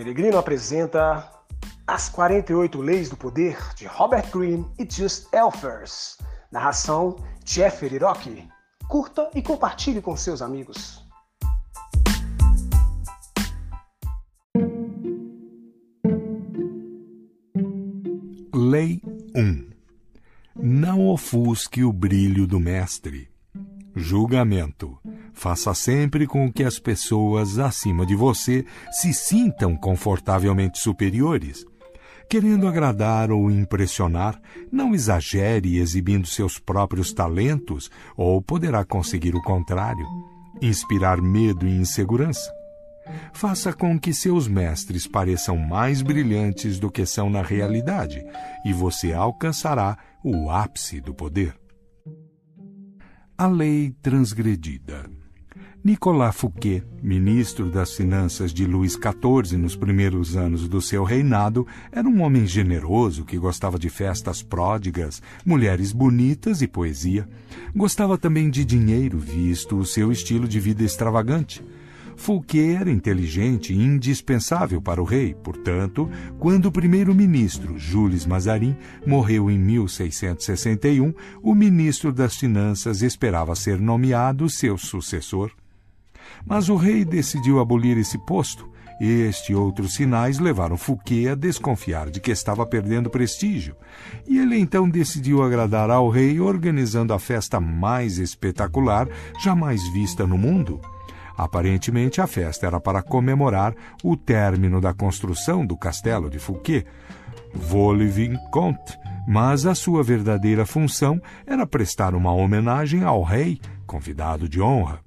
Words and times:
Peregrino 0.00 0.38
apresenta 0.38 1.30
As 1.86 2.08
48 2.08 2.80
Leis 2.80 3.10
do 3.10 3.18
Poder 3.18 3.58
de 3.74 3.86
Robert 3.86 4.30
Greene 4.30 4.66
e 4.78 4.90
Just 4.90 5.28
Elfers. 5.30 6.16
Narração 6.50 7.16
Jeffrey 7.44 7.98
Rock. 7.98 8.48
Curta 8.88 9.28
e 9.34 9.42
compartilhe 9.42 10.00
com 10.00 10.16
seus 10.16 10.40
amigos. 10.40 11.06
Lei 18.54 19.02
1 19.36 19.70
Não 20.56 21.08
ofusque 21.08 21.84
o 21.84 21.92
brilho 21.92 22.46
do 22.46 22.58
mestre. 22.58 23.28
Julgamento. 23.94 24.98
Faça 25.40 25.72
sempre 25.72 26.26
com 26.26 26.52
que 26.52 26.62
as 26.62 26.78
pessoas 26.78 27.58
acima 27.58 28.04
de 28.04 28.14
você 28.14 28.62
se 28.92 29.10
sintam 29.14 29.74
confortavelmente 29.74 30.78
superiores. 30.78 31.64
Querendo 32.28 32.68
agradar 32.68 33.32
ou 33.32 33.50
impressionar, 33.50 34.38
não 34.70 34.94
exagere 34.94 35.78
exibindo 35.78 36.26
seus 36.26 36.58
próprios 36.58 37.14
talentos, 37.14 37.90
ou 38.18 38.42
poderá 38.42 38.84
conseguir 38.84 39.34
o 39.34 39.40
contrário 39.40 40.06
inspirar 40.60 41.22
medo 41.22 41.66
e 41.66 41.74
insegurança. 41.74 42.52
Faça 43.32 43.72
com 43.72 43.98
que 43.98 44.12
seus 44.12 44.46
mestres 44.46 45.06
pareçam 45.06 45.56
mais 45.56 46.02
brilhantes 46.02 46.78
do 46.78 46.90
que 46.90 47.06
são 47.06 47.30
na 47.30 47.40
realidade, 47.40 48.22
e 48.62 48.74
você 48.74 49.14
alcançará 49.14 49.96
o 50.22 50.50
ápice 50.50 51.00
do 51.00 51.14
poder. 51.14 51.58
A 53.38 53.46
lei 53.46 53.90
transgredida. 54.02 55.19
Nicolas 55.82 56.36
Fouquet, 56.36 56.84
ministro 57.02 57.70
das 57.70 57.94
Finanças 57.94 58.52
de 58.52 58.66
Luís 58.66 58.92
XIV 58.92 59.56
nos 59.56 59.74
primeiros 59.74 60.36
anos 60.36 60.68
do 60.68 60.78
seu 60.82 61.04
reinado, 61.04 61.66
era 61.90 62.06
um 62.06 62.20
homem 62.20 62.46
generoso 62.46 63.24
que 63.24 63.38
gostava 63.38 63.78
de 63.78 63.88
festas 63.88 64.42
pródigas, 64.42 65.22
mulheres 65.42 65.90
bonitas 65.90 66.60
e 66.60 66.68
poesia. 66.68 67.26
Gostava 67.74 68.18
também 68.18 68.50
de 68.50 68.62
dinheiro, 68.62 69.18
visto 69.18 69.78
o 69.78 69.86
seu 69.86 70.12
estilo 70.12 70.46
de 70.46 70.60
vida 70.60 70.84
extravagante. 70.84 71.64
Fouquet 72.14 72.74
era 72.74 72.90
inteligente 72.90 73.72
e 73.72 73.82
indispensável 73.82 74.82
para 74.82 75.00
o 75.00 75.04
rei, 75.06 75.34
portanto, 75.34 76.10
quando 76.38 76.66
o 76.66 76.72
primeiro-ministro, 76.72 77.78
Jules 77.78 78.26
Mazarin, 78.26 78.76
morreu 79.06 79.50
em 79.50 79.58
1661, 79.58 81.14
o 81.42 81.54
ministro 81.54 82.12
das 82.12 82.36
Finanças 82.36 83.00
esperava 83.00 83.54
ser 83.54 83.80
nomeado 83.80 84.50
seu 84.50 84.76
sucessor. 84.76 85.50
Mas 86.46 86.68
o 86.68 86.76
rei 86.76 87.04
decidiu 87.04 87.60
abolir 87.60 87.98
esse 87.98 88.18
posto. 88.18 88.68
Este 89.00 89.52
e 89.52 89.54
outros 89.54 89.94
sinais 89.94 90.38
levaram 90.38 90.76
Fouquet 90.76 91.28
a 91.28 91.34
desconfiar 91.34 92.10
de 92.10 92.20
que 92.20 92.30
estava 92.30 92.66
perdendo 92.66 93.08
prestígio, 93.08 93.74
e 94.28 94.38
ele 94.38 94.58
então 94.58 94.86
decidiu 94.86 95.42
agradar 95.42 95.90
ao 95.90 96.10
rei 96.10 96.38
organizando 96.38 97.14
a 97.14 97.18
festa 97.18 97.58
mais 97.58 98.18
espetacular 98.18 99.08
jamais 99.42 99.82
vista 99.94 100.26
no 100.26 100.36
mundo. 100.36 100.78
Aparentemente, 101.34 102.20
a 102.20 102.26
festa 102.26 102.66
era 102.66 102.78
para 102.78 103.02
comemorar 103.02 103.74
o 104.04 104.14
término 104.14 104.82
da 104.82 104.92
construção 104.92 105.64
do 105.64 105.78
castelo 105.78 106.28
de 106.28 106.38
Fouquet, 106.38 106.84
Vaux-le-Vicomte, 107.54 108.98
mas 109.26 109.64
a 109.64 109.74
sua 109.74 110.02
verdadeira 110.02 110.66
função 110.66 111.18
era 111.46 111.66
prestar 111.66 112.14
uma 112.14 112.34
homenagem 112.34 113.02
ao 113.02 113.22
rei, 113.22 113.58
convidado 113.86 114.46
de 114.46 114.60
honra. 114.60 115.00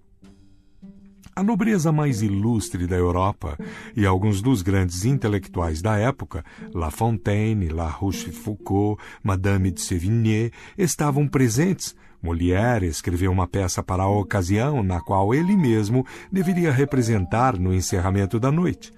A 1.35 1.41
nobreza 1.41 1.91
mais 1.91 2.21
ilustre 2.21 2.85
da 2.85 2.95
Europa 2.95 3.57
e 3.95 4.05
alguns 4.05 4.39
dos 4.39 4.61
grandes 4.61 5.03
intelectuais 5.03 5.81
da 5.81 5.97
época, 5.97 6.45
La 6.71 6.91
Fontaine, 6.91 7.69
La 7.69 7.87
Rochefoucauld, 7.87 9.01
Madame 9.23 9.71
de 9.71 9.81
Sévigné, 9.81 10.51
estavam 10.77 11.27
presentes. 11.27 11.95
Molière 12.21 12.85
escreveu 12.85 13.31
uma 13.31 13.47
peça 13.47 13.81
para 13.81 14.03
a 14.03 14.07
ocasião 14.07 14.83
na 14.83 15.01
qual 15.01 15.33
ele 15.33 15.57
mesmo 15.57 16.05
deveria 16.31 16.71
representar 16.71 17.57
no 17.57 17.73
encerramento 17.73 18.39
da 18.39 18.51
noite. 18.51 18.93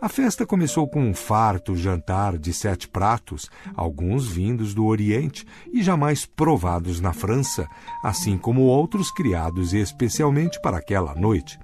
A 0.00 0.08
festa 0.08 0.46
começou 0.46 0.86
com 0.86 1.02
um 1.02 1.12
farto 1.12 1.74
jantar 1.74 2.38
de 2.38 2.52
sete 2.52 2.86
pratos, 2.86 3.50
alguns 3.74 4.28
vindos 4.28 4.72
do 4.72 4.86
Oriente 4.86 5.44
e 5.72 5.82
jamais 5.82 6.24
provados 6.24 7.00
na 7.00 7.12
França, 7.12 7.66
assim 8.04 8.38
como 8.38 8.62
outros 8.62 9.10
criados 9.10 9.74
especialmente 9.74 10.60
para 10.62 10.76
aquela 10.76 11.16
noite. 11.16 11.58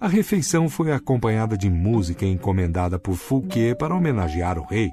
A 0.00 0.08
refeição 0.08 0.70
foi 0.70 0.90
acompanhada 0.90 1.54
de 1.54 1.68
música 1.68 2.24
encomendada 2.24 2.98
por 2.98 3.14
Fouquet 3.14 3.74
para 3.74 3.94
homenagear 3.94 4.58
o 4.58 4.64
rei. 4.64 4.90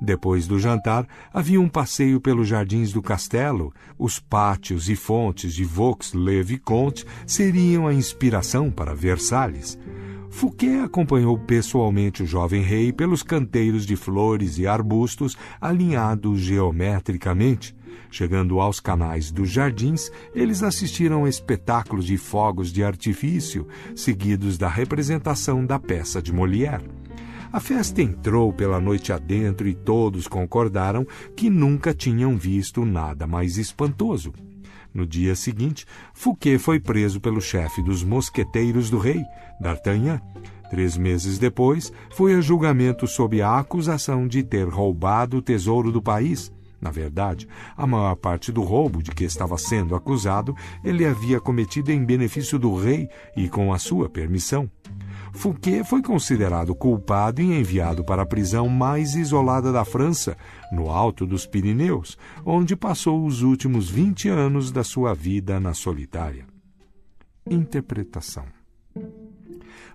Depois 0.00 0.48
do 0.48 0.58
jantar, 0.58 1.06
havia 1.32 1.60
um 1.60 1.68
passeio 1.68 2.20
pelos 2.20 2.48
jardins 2.48 2.92
do 2.92 3.00
castelo. 3.00 3.72
Os 3.96 4.18
pátios 4.18 4.88
e 4.88 4.96
fontes 4.96 5.54
de 5.54 5.64
Vaux-le-Vicomte 5.64 7.04
seriam 7.26 7.86
a 7.86 7.94
inspiração 7.94 8.70
para 8.72 8.94
Versalhes. 8.94 9.78
Fouquet 10.30 10.80
acompanhou 10.80 11.38
pessoalmente 11.38 12.22
o 12.22 12.26
jovem 12.26 12.62
rei 12.62 12.92
pelos 12.92 13.22
canteiros 13.22 13.84
de 13.86 13.96
flores 13.96 14.58
e 14.58 14.66
arbustos 14.66 15.36
alinhados 15.60 16.40
geometricamente. 16.40 17.74
Chegando 18.10 18.60
aos 18.60 18.80
canais 18.80 19.30
dos 19.30 19.50
jardins, 19.50 20.10
eles 20.34 20.62
assistiram 20.62 21.24
a 21.24 21.28
espetáculos 21.28 22.06
de 22.06 22.16
fogos 22.16 22.72
de 22.72 22.82
artifício, 22.82 23.66
seguidos 23.94 24.56
da 24.56 24.68
representação 24.68 25.64
da 25.64 25.78
peça 25.78 26.22
de 26.22 26.32
Molière. 26.32 26.84
A 27.50 27.60
festa 27.60 28.02
entrou 28.02 28.52
pela 28.52 28.78
noite 28.78 29.12
adentro 29.12 29.66
e 29.66 29.74
todos 29.74 30.28
concordaram 30.28 31.06
que 31.34 31.48
nunca 31.48 31.94
tinham 31.94 32.36
visto 32.36 32.84
nada 32.84 33.26
mais 33.26 33.56
espantoso. 33.56 34.32
No 34.92 35.06
dia 35.06 35.34
seguinte, 35.36 35.86
Fouquet 36.14 36.58
foi 36.58 36.80
preso 36.80 37.20
pelo 37.20 37.40
chefe 37.40 37.82
dos 37.82 38.02
mosqueteiros 38.02 38.90
do 38.90 38.98
rei, 38.98 39.22
D'Artagnan. 39.60 40.20
Três 40.70 40.96
meses 40.96 41.38
depois, 41.38 41.92
foi 42.10 42.34
a 42.34 42.40
julgamento 42.40 43.06
sob 43.06 43.40
a 43.40 43.58
acusação 43.58 44.28
de 44.28 44.42
ter 44.42 44.68
roubado 44.68 45.38
o 45.38 45.42
tesouro 45.42 45.90
do 45.90 46.02
país. 46.02 46.52
Na 46.80 46.90
verdade, 46.90 47.48
a 47.76 47.86
maior 47.86 48.14
parte 48.14 48.52
do 48.52 48.62
roubo 48.62 49.02
de 49.02 49.10
que 49.10 49.24
estava 49.24 49.58
sendo 49.58 49.96
acusado 49.96 50.54
ele 50.84 51.04
havia 51.04 51.40
cometido 51.40 51.90
em 51.90 52.04
benefício 52.04 52.58
do 52.58 52.74
rei 52.76 53.08
e 53.36 53.48
com 53.48 53.72
a 53.72 53.78
sua 53.78 54.08
permissão. 54.08 54.70
Fouquet 55.32 55.84
foi 55.84 56.02
considerado 56.02 56.74
culpado 56.74 57.40
e 57.40 57.58
enviado 57.58 58.04
para 58.04 58.22
a 58.22 58.26
prisão 58.26 58.68
mais 58.68 59.14
isolada 59.14 59.72
da 59.72 59.84
França, 59.84 60.36
no 60.72 60.90
alto 60.90 61.26
dos 61.26 61.46
Pirineus, 61.46 62.18
onde 62.44 62.74
passou 62.74 63.24
os 63.24 63.42
últimos 63.42 63.88
20 63.88 64.28
anos 64.28 64.72
da 64.72 64.82
sua 64.82 65.14
vida 65.14 65.60
na 65.60 65.74
solitária. 65.74 66.46
Interpretação 67.48 68.57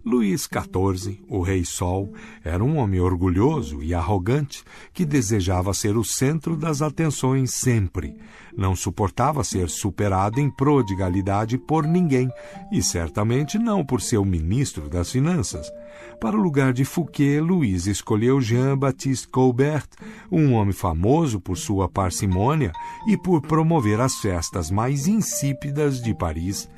Luís 0.06 0.50
XIV, 0.52 1.24
o 1.30 1.42
Rei 1.42 1.64
Sol, 1.64 2.14
era 2.44 2.62
um 2.62 2.78
homem 2.78 3.00
orgulhoso 3.00 3.82
e 3.82 3.94
arrogante 3.94 4.62
que 4.94 5.06
desejava 5.06 5.74
ser 5.74 5.96
o 5.96 6.04
centro 6.04 6.58
das 6.58 6.82
atenções 6.82 7.54
sempre. 7.54 8.18
Não 8.56 8.76
suportava 8.76 9.46
ser 9.46 9.70
superado 9.70 10.42
em 10.42 10.50
prodigalidade 10.50 11.58
por 11.58 11.88
ninguém 11.88 12.30
e 12.70 12.84
certamente 12.84 13.58
não 13.58 13.86
por 13.86 14.02
seu 14.02 14.26
ministro 14.26 14.90
das 14.90 15.10
Finanças. 15.10 15.72
Para 16.20 16.38
o 16.38 16.42
lugar 16.42 16.74
de 16.74 16.84
Fouquet, 16.84 17.40
Luís 17.40 17.88
escolheu 17.88 18.42
Jean-Baptiste 18.42 19.30
Colbert, 19.30 19.88
um 20.30 20.54
homem 20.54 20.74
famoso 20.74 21.40
por 21.40 21.58
sua 21.58 21.88
parcimônia 21.88 22.74
e 23.08 23.16
por 23.16 23.42
promover 23.42 24.02
as 24.02 24.16
festas 24.16 24.70
mais 24.70 25.08
insípidas 25.08 26.02
de 26.02 26.14
Paris. 26.14 26.70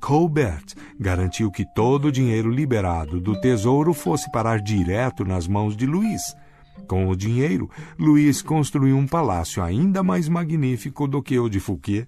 Colbert 0.00 0.74
garantiu 0.98 1.50
que 1.50 1.64
todo 1.74 2.06
o 2.06 2.12
dinheiro 2.12 2.50
liberado 2.50 3.20
do 3.20 3.38
tesouro 3.40 3.92
fosse 3.92 4.30
parar 4.30 4.60
direto 4.60 5.24
nas 5.24 5.46
mãos 5.46 5.76
de 5.76 5.86
Luís. 5.86 6.22
Com 6.86 7.08
o 7.08 7.16
dinheiro, 7.16 7.68
Luís 7.98 8.40
construiu 8.40 8.96
um 8.96 9.06
palácio 9.06 9.62
ainda 9.62 10.02
mais 10.02 10.28
magnífico 10.28 11.06
do 11.06 11.22
que 11.22 11.38
o 11.38 11.48
de 11.48 11.60
Fouquet, 11.60 12.06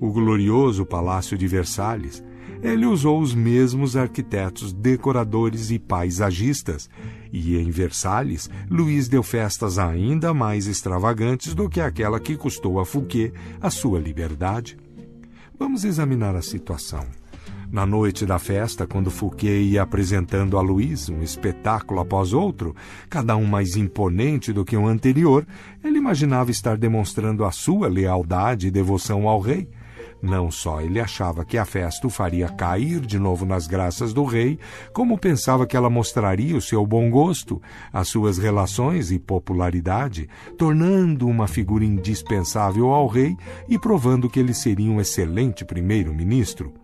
o 0.00 0.10
glorioso 0.10 0.86
Palácio 0.86 1.36
de 1.36 1.46
Versalhes. 1.46 2.22
Ele 2.62 2.86
usou 2.86 3.20
os 3.20 3.34
mesmos 3.34 3.96
arquitetos, 3.96 4.72
decoradores 4.72 5.70
e 5.70 5.78
paisagistas, 5.78 6.88
e 7.32 7.56
em 7.56 7.70
Versalhes, 7.70 8.48
Luís 8.70 9.08
deu 9.08 9.22
festas 9.22 9.78
ainda 9.78 10.32
mais 10.32 10.66
extravagantes 10.66 11.54
do 11.54 11.68
que 11.68 11.80
aquela 11.80 12.18
que 12.18 12.36
custou 12.36 12.80
a 12.80 12.86
Fouquet 12.86 13.32
a 13.60 13.70
sua 13.70 14.00
liberdade. 14.00 14.76
Vamos 15.58 15.84
examinar 15.84 16.36
a 16.36 16.42
situação. 16.42 17.04
Na 17.70 17.84
noite 17.84 18.24
da 18.24 18.38
festa, 18.38 18.86
quando 18.86 19.10
Fouquet 19.10 19.60
ia 19.60 19.82
apresentando 19.82 20.56
a 20.56 20.60
Luiz 20.62 21.08
um 21.08 21.20
espetáculo 21.20 22.00
após 22.00 22.32
outro, 22.32 22.74
cada 23.10 23.36
um 23.36 23.44
mais 23.44 23.76
imponente 23.76 24.52
do 24.52 24.64
que 24.64 24.76
o 24.76 24.86
anterior, 24.86 25.46
ele 25.82 25.98
imaginava 25.98 26.50
estar 26.50 26.78
demonstrando 26.78 27.44
a 27.44 27.50
sua 27.50 27.88
lealdade 27.88 28.68
e 28.68 28.70
devoção 28.70 29.28
ao 29.28 29.40
rei. 29.40 29.68
Não 30.20 30.50
só 30.50 30.80
ele 30.80 30.98
achava 30.98 31.44
que 31.44 31.56
a 31.56 31.64
festa 31.64 32.06
o 32.06 32.10
faria 32.10 32.48
cair 32.48 33.00
de 33.00 33.18
novo 33.18 33.46
nas 33.46 33.68
graças 33.68 34.12
do 34.12 34.24
rei, 34.24 34.58
como 34.92 35.16
pensava 35.16 35.66
que 35.66 35.76
ela 35.76 35.88
mostraria 35.88 36.56
o 36.56 36.60
seu 36.60 36.84
bom 36.84 37.08
gosto, 37.08 37.62
as 37.92 38.08
suas 38.08 38.36
relações 38.36 39.12
e 39.12 39.18
popularidade, 39.18 40.28
tornando 40.56 41.28
uma 41.28 41.46
figura 41.46 41.84
indispensável 41.84 42.88
ao 42.88 43.06
rei 43.06 43.36
e 43.68 43.78
provando 43.78 44.28
que 44.28 44.40
ele 44.40 44.54
seria 44.54 44.90
um 44.90 45.00
excelente 45.00 45.64
primeiro-ministro. 45.64 46.74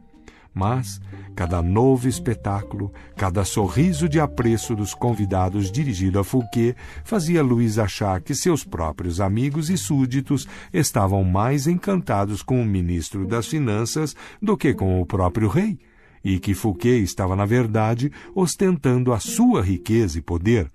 Mas 0.54 1.00
cada 1.34 1.60
novo 1.60 2.08
espetáculo, 2.08 2.92
cada 3.16 3.44
sorriso 3.44 4.08
de 4.08 4.20
apreço 4.20 4.75
dos 4.75 4.94
convidados 4.94 5.70
dirigido 5.70 6.19
a 6.19 6.25
Fouquet 6.25 6.76
fazia 7.04 7.42
Luiz 7.42 7.78
achar 7.78 8.20
que 8.20 8.34
seus 8.34 8.64
próprios 8.64 9.20
amigos 9.20 9.69
e 9.69 9.76
súditos 9.76 10.46
estavam 10.72 11.25
mais 11.25 11.66
encantados 11.66 12.42
com 12.42 12.60
o 12.62 12.64
ministro 12.64 13.26
das 13.26 13.46
Finanças 13.46 14.14
do 14.40 14.56
que 14.56 14.72
com 14.72 15.00
o 15.00 15.06
próprio 15.06 15.48
rei, 15.48 15.78
e 16.25 16.38
que 16.38 16.54
Fouquet 16.54 17.02
estava, 17.02 17.36
na 17.36 17.44
verdade, 17.44 18.10
ostentando 18.34 19.12
a 19.12 19.20
sua 19.20 19.60
riqueza 19.60 20.19
e 20.19 20.22
poder. 20.22 20.70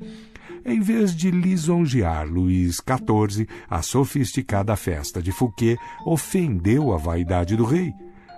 Em 0.65 0.81
vez 0.81 1.15
de 1.15 1.31
lisonjear 1.31 2.27
Luís 2.27 2.75
XIV, 2.75 3.47
a 3.67 3.81
sofisticada 3.81 4.75
festa 4.75 5.21
de 5.21 5.31
Fouquet 5.31 5.77
ofendeu 6.05 6.93
a 6.93 6.97
vaidade 6.97 7.55
do 7.55 7.63
rei 7.63 7.93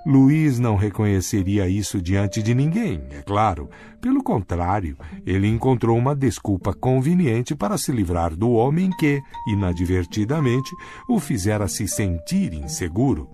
Luiz 0.05 0.57
não 0.57 0.75
reconheceria 0.75 1.67
isso 1.69 2.01
diante 2.01 2.41
de 2.41 2.55
ninguém, 2.55 3.03
é 3.11 3.21
claro. 3.21 3.69
Pelo 4.01 4.23
contrário, 4.23 4.97
ele 5.25 5.47
encontrou 5.47 5.95
uma 5.95 6.15
desculpa 6.15 6.73
conveniente 6.73 7.55
para 7.55 7.77
se 7.77 7.91
livrar 7.91 8.35
do 8.35 8.49
homem 8.51 8.89
que, 8.97 9.21
inadvertidamente, 9.47 10.71
o 11.07 11.19
fizera 11.19 11.67
se 11.67 11.87
sentir 11.87 12.51
inseguro. 12.53 13.29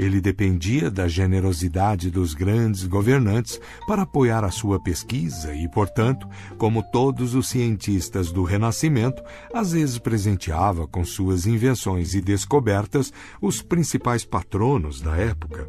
Ele 0.00 0.18
dependia 0.18 0.90
da 0.90 1.06
generosidade 1.06 2.10
dos 2.10 2.32
grandes 2.32 2.86
governantes 2.86 3.60
para 3.86 4.00
apoiar 4.00 4.42
a 4.44 4.50
sua 4.50 4.82
pesquisa 4.82 5.54
e, 5.54 5.68
portanto, 5.68 6.26
como 6.56 6.82
todos 6.82 7.34
os 7.34 7.50
cientistas 7.50 8.32
do 8.32 8.42
Renascimento, 8.42 9.22
às 9.52 9.72
vezes 9.72 9.98
presenteava 9.98 10.86
com 10.86 11.04
suas 11.04 11.44
invenções 11.44 12.14
e 12.14 12.22
descobertas 12.22 13.12
os 13.42 13.60
principais 13.60 14.24
patronos 14.24 15.02
da 15.02 15.14
época. 15.18 15.68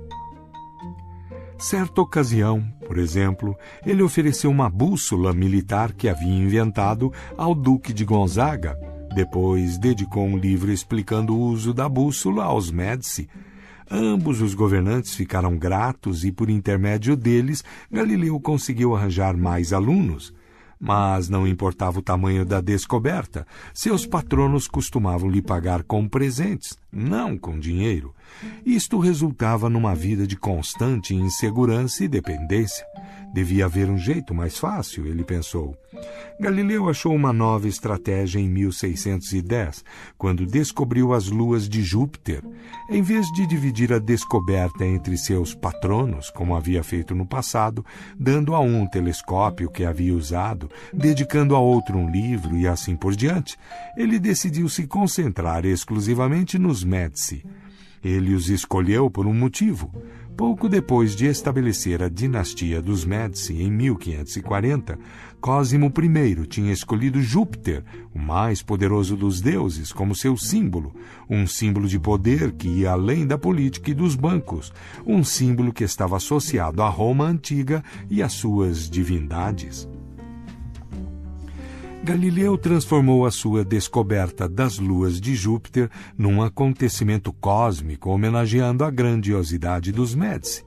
Certa 1.60 2.00
ocasião, 2.00 2.64
por 2.88 2.98
exemplo, 2.98 3.54
ele 3.86 4.02
ofereceu 4.02 4.50
uma 4.50 4.70
bússola 4.70 5.34
militar 5.34 5.92
que 5.92 6.08
havia 6.08 6.34
inventado 6.34 7.12
ao 7.38 7.54
Duque 7.54 7.92
de 7.92 8.06
Gonzaga. 8.06 8.80
Depois 9.14 9.78
dedicou 9.78 10.24
um 10.24 10.38
livro 10.38 10.72
explicando 10.72 11.36
o 11.36 11.40
uso 11.42 11.74
da 11.74 11.90
bússola 11.90 12.46
aos 12.46 12.72
Médici, 12.72 13.28
Ambos 13.90 14.42
os 14.42 14.54
governantes 14.54 15.16
ficaram 15.16 15.58
gratos 15.58 16.24
e, 16.24 16.32
por 16.32 16.50
intermédio 16.50 17.16
deles, 17.16 17.64
Galileu 17.92 18.40
conseguiu 18.40 18.96
arranjar 18.96 19.36
mais 19.36 19.74
alunos. 19.74 20.34
Mas 20.80 21.30
não 21.30 21.48
importava 21.48 22.00
o 22.00 22.02
tamanho 22.02 22.44
da 22.44 22.60
descoberta, 22.60 23.46
seus 23.74 24.06
patronos 24.06 24.68
costumavam 24.68 25.30
lhe 25.30 25.42
pagar 25.42 25.84
com 25.84 26.08
presentes, 26.08 26.76
não 26.92 27.38
com 27.38 27.60
dinheiro. 27.60 28.16
Isto 28.66 29.00
resultava 29.00 29.70
numa 29.70 29.96
vida 29.96 30.26
de 30.26 30.36
constante 30.36 31.14
insegurança 31.14 32.04
e 32.04 32.08
dependência. 32.08 32.86
Devia 33.34 33.66
haver 33.66 33.90
um 33.90 33.98
jeito 33.98 34.34
mais 34.34 34.58
fácil, 34.58 35.08
ele 35.08 35.24
pensou. 35.24 35.78
Galileu 36.40 36.90
achou 36.90 37.14
uma 37.14 37.32
nova 37.32 37.68
estratégia 37.68 38.40
em 38.40 38.50
1610, 38.50 39.86
quando 40.18 40.46
descobriu 40.46 41.14
as 41.14 41.28
luas 41.28 41.70
de 41.70 41.82
Júpiter. 41.82 42.44
Em 42.90 43.02
vez 43.02 43.26
de 43.28 43.48
dividir 43.48 43.94
a 43.94 44.00
descoberta 44.00 44.86
entre 44.86 45.18
seus 45.18 45.54
patronos, 45.54 46.30
como 46.30 46.56
havia 46.56 46.84
feito 46.84 47.16
no 47.16 47.26
passado, 47.26 47.86
dando 48.20 48.54
a 48.54 48.60
um 48.60 48.86
telescópio 48.86 49.70
que 49.70 49.86
havia 49.86 50.14
usado, 50.14 50.70
dedicando 50.92 51.56
a 51.56 51.60
outro 51.60 51.98
um 51.98 52.10
livro 52.10 52.58
e 52.58 52.68
assim 52.68 52.98
por 52.98 53.16
diante, 53.16 53.58
ele 53.96 54.20
decidiu 54.20 54.68
se 54.68 54.88
concentrar 54.88 55.66
exclusivamente 55.66 56.60
nos 56.60 56.84
Médici. 56.84 57.46
Ele 58.04 58.34
os 58.34 58.50
escolheu 58.50 59.10
por 59.10 59.28
um 59.28 59.34
motivo. 59.34 59.92
Pouco 60.36 60.68
depois 60.68 61.16
de 61.16 61.28
estabelecer 61.28 62.02
a 62.02 62.10
dinastia 62.10 62.82
dos 62.82 63.06
Médici 63.06 63.62
em 63.62 63.70
1540, 63.70 64.98
Cosimo 65.40 65.92
I 65.96 66.48
tinha 66.48 66.72
escolhido 66.72 67.22
Júpiter, 67.22 67.84
o 68.14 68.18
mais 68.18 68.62
poderoso 68.62 69.16
dos 69.16 69.42
deuses, 69.42 69.92
como 69.92 70.16
seu 70.16 70.36
símbolo, 70.38 70.96
um 71.30 71.46
símbolo 71.46 71.88
de 71.88 72.00
poder 72.00 72.54
que 72.54 72.68
ia 72.68 72.92
além 72.92 73.28
da 73.28 73.38
política 73.38 73.92
e 73.92 73.94
dos 73.94 74.16
bancos, 74.16 74.74
um 75.06 75.24
símbolo 75.24 75.74
que 75.74 75.84
estava 75.84 76.18
associado 76.18 76.82
à 76.82 76.90
Roma 76.90 77.26
antiga 77.26 77.84
e 78.10 78.24
às 78.24 78.34
suas 78.34 78.90
divindades. 78.90 79.88
Galileu 82.04 82.58
transformou 82.58 83.28
a 83.28 83.32
sua 83.32 83.64
descoberta 83.64 84.50
das 84.50 84.80
luas 84.80 85.22
de 85.22 85.36
Júpiter 85.36 85.88
num 86.18 86.42
acontecimento 86.42 87.32
cósmico 87.32 88.10
homenageando 88.10 88.84
a 88.84 88.90
grandiosidade 88.90 89.92
dos 89.92 90.16
Médici. 90.16 90.66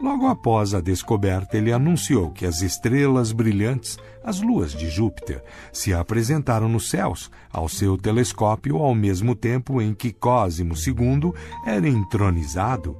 Logo 0.00 0.26
após 0.26 0.72
a 0.72 0.80
descoberta, 0.80 1.58
ele 1.58 1.70
anunciou 1.70 2.30
que 2.30 2.46
as 2.46 2.62
estrelas 2.62 3.30
brilhantes, 3.30 3.98
as 4.24 4.40
luas 4.40 4.72
de 4.72 4.88
Júpiter, 4.88 5.44
se 5.70 5.92
apresentaram 5.92 6.66
nos 6.66 6.88
céus 6.88 7.30
ao 7.52 7.68
seu 7.68 7.98
telescópio 7.98 8.78
ao 8.78 8.94
mesmo 8.94 9.34
tempo 9.34 9.82
em 9.82 9.92
que 9.92 10.10
Cosimo 10.10 10.72
II 10.74 11.34
era 11.66 11.86
entronizado. 11.86 12.96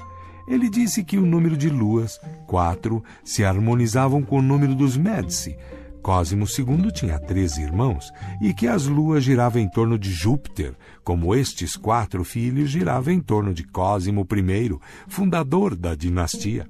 Ele 0.47 0.69
disse 0.69 1.03
que 1.03 1.17
o 1.17 1.25
número 1.25 1.57
de 1.57 1.71
luas, 1.71 2.21
quatro, 2.47 3.03
se 3.25 3.43
harmonizavam 3.43 4.21
com 4.21 4.39
o 4.39 4.43
número 4.43 4.75
dos 4.75 4.99
Médici, 4.99 5.57
Cosimo 6.03 6.47
II 6.47 6.91
tinha 6.93 7.19
três 7.19 7.59
irmãos 7.59 8.11
e 8.41 8.53
que 8.55 8.67
as 8.67 8.87
luas 8.87 9.23
giravam 9.23 9.61
em 9.61 9.69
torno 9.69 9.99
de 9.99 10.11
Júpiter, 10.11 10.75
como 11.05 11.35
estes 11.35 11.77
quatro 11.77 12.25
filhos 12.25 12.71
giravam 12.71 13.13
em 13.13 13.21
torno 13.21 13.53
de 13.53 13.65
Cosimo 13.65 14.27
I, 14.31 14.79
fundador 15.09 15.77
da 15.77 15.95
dinastia. 15.95 16.67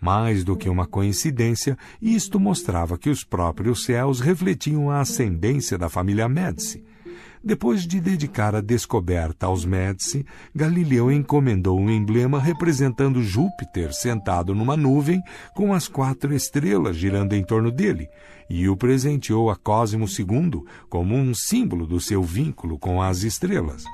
Mais 0.00 0.42
do 0.42 0.56
que 0.56 0.68
uma 0.68 0.86
coincidência, 0.86 1.78
isto 2.00 2.40
mostrava 2.40 2.98
que 2.98 3.08
os 3.08 3.22
próprios 3.22 3.84
céus 3.84 4.20
refletiam 4.20 4.90
a 4.90 5.00
ascendência 5.00 5.78
da 5.78 5.88
família 5.88 6.28
Médici. 6.28 6.84
Depois 7.44 7.86
de 7.86 8.00
dedicar 8.00 8.54
a 8.54 8.60
descoberta 8.60 9.46
aos 9.46 9.64
Médici, 9.64 10.24
Galileu 10.54 11.10
encomendou 11.10 11.78
um 11.78 11.90
emblema 11.90 12.38
representando 12.38 13.22
Júpiter 13.22 13.92
sentado 13.92 14.54
numa 14.54 14.76
nuvem 14.76 15.20
com 15.54 15.74
as 15.74 15.88
quatro 15.88 16.34
estrelas 16.34 16.96
girando 16.96 17.32
em 17.32 17.42
torno 17.42 17.70
dele, 17.70 18.08
e 18.48 18.68
o 18.68 18.76
presenteou 18.76 19.50
a 19.50 19.56
Cosimo 19.56 20.06
II 20.06 20.62
como 20.88 21.16
um 21.16 21.34
símbolo 21.34 21.86
do 21.86 22.00
seu 22.00 22.22
vínculo 22.22 22.78
com 22.78 23.02
as 23.02 23.22
estrelas. 23.22 23.84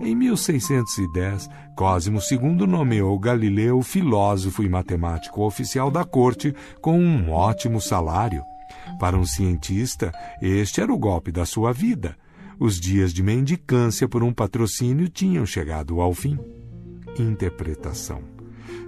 Em 0.00 0.14
1610, 0.14 1.48
Cosimo 1.76 2.18
II 2.30 2.66
nomeou 2.66 3.18
Galileu 3.18 3.82
filósofo 3.82 4.62
e 4.62 4.68
matemático 4.68 5.42
oficial 5.42 5.90
da 5.90 6.04
corte 6.04 6.54
com 6.80 6.98
um 6.98 7.30
ótimo 7.30 7.80
salário. 7.80 8.42
Para 8.98 9.16
um 9.16 9.24
cientista, 9.24 10.12
este 10.40 10.80
era 10.80 10.92
o 10.92 10.98
golpe 10.98 11.30
da 11.30 11.44
sua 11.44 11.72
vida. 11.72 12.16
Os 12.64 12.78
dias 12.78 13.12
de 13.12 13.24
mendicância 13.24 14.08
por 14.08 14.22
um 14.22 14.32
patrocínio 14.32 15.08
tinham 15.08 15.44
chegado 15.44 16.00
ao 16.00 16.14
fim. 16.14 16.38
Interpretação. 17.18 18.22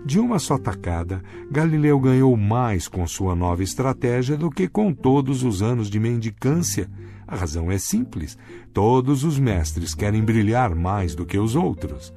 De 0.07 0.21
uma 0.21 0.39
só 0.39 0.57
tacada, 0.57 1.21
Galileu 1.51 1.99
ganhou 1.99 2.37
mais 2.37 2.87
com 2.87 3.05
sua 3.05 3.35
nova 3.35 3.65
estratégia 3.65 4.37
do 4.37 4.49
que 4.49 4.69
com 4.69 4.95
todos 4.95 5.43
os 5.43 5.61
anos 5.61 5.91
de 5.91 5.99
mendicância. 5.99 6.89
A 7.27 7.35
razão 7.35 7.69
é 7.69 7.77
simples: 7.77 8.39
todos 8.73 9.25
os 9.25 9.41
mestres 9.41 9.93
querem 9.93 10.23
brilhar 10.23 10.73
mais 10.73 11.17
do 11.17 11.27
que 11.27 11.37
os 11.37 11.57
outros. 11.57 12.15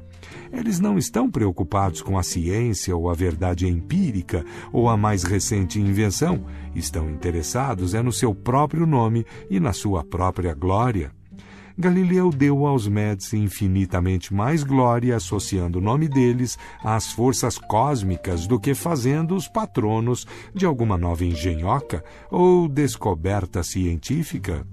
Eles 0.53 0.79
não 0.79 0.95
estão 0.95 1.27
preocupados 1.27 2.03
com 2.03 2.19
a 2.19 2.23
ciência 2.23 2.95
ou 2.95 3.09
a 3.09 3.15
verdade 3.15 3.67
empírica 3.67 4.45
ou 4.71 4.87
a 4.87 4.95
mais 4.95 5.23
recente 5.23 5.81
invenção. 5.81 6.45
Estão 6.75 7.09
interessados 7.09 7.95
é 7.95 8.01
no 8.03 8.13
seu 8.13 8.35
próprio 8.35 8.85
nome 8.85 9.25
e 9.49 9.59
na 9.59 9.73
sua 9.73 10.03
própria 10.03 10.53
glória. 10.53 11.16
Galileu 11.79 12.31
deu 12.31 12.65
aos 12.65 12.87
Médici 12.87 13.37
infinitamente 13.37 14.33
mais 14.33 14.63
glória 14.63 15.15
associando 15.15 15.77
o 15.77 15.81
nome 15.81 16.07
deles 16.07 16.57
às 16.83 17.11
forças 17.11 17.59
cósmicas 17.59 18.47
do 18.47 18.59
que 18.59 18.73
fazendo-os 18.73 19.47
patronos 19.47 20.25
de 20.55 20.65
alguma 20.65 20.97
nova 20.97 21.23
engenhoca 21.23 22.03
ou 22.31 22.67
descoberta 22.67 23.61
científica. 23.61 24.65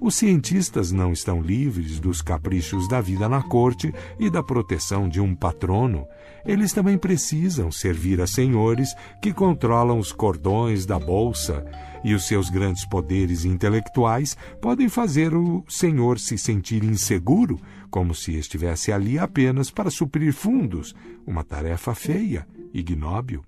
Os 0.00 0.14
cientistas 0.14 0.90
não 0.90 1.12
estão 1.12 1.42
livres 1.42 2.00
dos 2.00 2.22
caprichos 2.22 2.88
da 2.88 3.02
vida 3.02 3.28
na 3.28 3.42
corte 3.42 3.92
e 4.18 4.30
da 4.30 4.42
proteção 4.42 5.06
de 5.06 5.20
um 5.20 5.34
patrono. 5.34 6.06
Eles 6.46 6.72
também 6.72 6.96
precisam 6.96 7.70
servir 7.70 8.18
a 8.18 8.26
senhores 8.26 8.88
que 9.20 9.30
controlam 9.30 9.98
os 9.98 10.10
cordões 10.10 10.86
da 10.86 10.98
bolsa, 10.98 11.66
e 12.02 12.14
os 12.14 12.26
seus 12.26 12.48
grandes 12.48 12.86
poderes 12.86 13.44
intelectuais 13.44 14.38
podem 14.58 14.88
fazer 14.88 15.34
o 15.34 15.62
senhor 15.68 16.18
se 16.18 16.38
sentir 16.38 16.82
inseguro, 16.82 17.60
como 17.90 18.14
se 18.14 18.34
estivesse 18.38 18.90
ali 18.90 19.18
apenas 19.18 19.70
para 19.70 19.90
suprir 19.90 20.32
fundos, 20.32 20.94
uma 21.26 21.44
tarefa 21.44 21.94
feia, 21.94 22.48
ignóbil. 22.72 23.44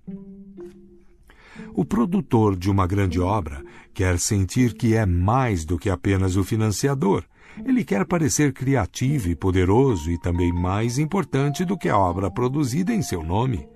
O 1.74 1.84
produtor 1.84 2.54
de 2.54 2.70
uma 2.70 2.86
grande 2.86 3.18
obra 3.18 3.64
quer 3.94 4.18
sentir 4.18 4.74
que 4.74 4.94
é 4.94 5.06
mais 5.06 5.64
do 5.64 5.78
que 5.78 5.88
apenas 5.88 6.36
o 6.36 6.44
financiador. 6.44 7.24
Ele 7.64 7.82
quer 7.84 8.04
parecer 8.04 8.52
criativo 8.52 9.28
e 9.28 9.34
poderoso 9.34 10.10
e 10.10 10.18
também 10.18 10.52
mais 10.52 10.98
importante 10.98 11.64
do 11.64 11.76
que 11.76 11.88
a 11.88 11.96
obra 11.96 12.30
produzida 12.30 12.92
em 12.92 13.02
seu 13.02 13.22
nome. 13.22 13.66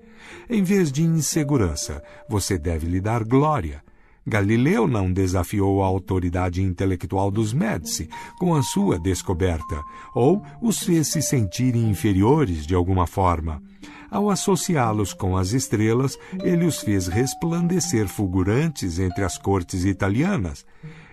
Em 0.49 0.63
vez 0.63 0.91
de 0.91 1.03
insegurança, 1.03 2.03
você 2.29 2.57
deve 2.57 2.87
lhe 2.87 3.01
dar 3.01 3.23
glória. 3.23 3.83
Galileu 4.25 4.87
não 4.87 5.11
desafiou 5.11 5.81
a 5.81 5.87
autoridade 5.87 6.61
intelectual 6.61 7.31
dos 7.31 7.53
Médici 7.53 8.09
com 8.37 8.53
a 8.53 8.61
sua 8.61 8.99
descoberta, 8.99 9.81
ou 10.13 10.43
os 10.61 10.79
fez 10.79 11.07
se 11.07 11.21
sentirem 11.21 11.89
inferiores 11.89 12.67
de 12.67 12.75
alguma 12.75 13.07
forma. 13.07 13.61
Ao 14.09 14.29
associá-los 14.29 15.13
com 15.13 15.35
as 15.35 15.51
estrelas, 15.51 16.17
ele 16.43 16.65
os 16.65 16.79
fez 16.79 17.07
resplandecer 17.07 18.07
fulgurantes 18.07 18.99
entre 18.99 19.23
as 19.23 19.37
cortes 19.37 19.85
italianas. 19.85 20.65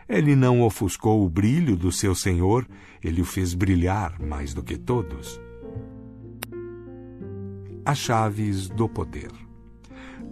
Ele 0.08 0.36
não 0.36 0.62
ofuscou 0.62 1.24
o 1.24 1.28
brilho 1.28 1.76
do 1.76 1.90
seu 1.90 2.14
senhor, 2.14 2.66
ele 3.02 3.22
o 3.22 3.24
fez 3.24 3.54
brilhar 3.54 4.20
mais 4.20 4.54
do 4.54 4.62
que 4.62 4.76
todos. 4.76 5.40
As 7.84 7.98
chaves 7.98 8.68
do 8.68 8.88
poder. 8.88 9.43